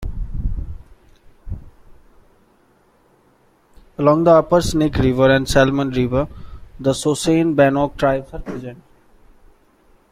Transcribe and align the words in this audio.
Along 3.99 4.23
the 4.23 4.31
upper 4.31 4.59
Snake 4.61 4.95
River 4.95 5.29
and 5.29 5.47
Salmon 5.47 5.91
River, 5.91 6.27
the 6.79 6.93
Shoshone 6.95 7.53
Bannock 7.53 7.97
tribes 7.97 8.33
are 8.33 8.39
present. 8.39 8.81